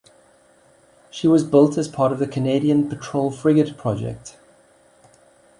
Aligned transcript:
She 1.11 1.27
was 1.27 1.43
built 1.43 1.77
as 1.77 1.87
part 1.87 2.11
of 2.11 2.17
the 2.17 2.25
Canadian 2.25 2.89
Patrol 2.89 3.29
Frigate 3.29 3.77
Project. 3.77 4.35